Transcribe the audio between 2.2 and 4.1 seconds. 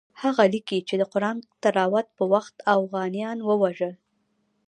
وخت اوغانیان ووژل.